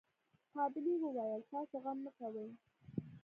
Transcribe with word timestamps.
قابلې 0.53 0.93
وويل 0.99 1.41
تاسو 1.51 1.75
غم 1.83 1.97
مه 2.03 2.11
کوئ. 2.17 2.49